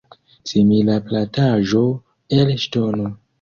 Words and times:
Simila 0.51 0.95
plataĵo 1.09 1.83
el 2.39 2.55
ŝtono. 2.65 3.13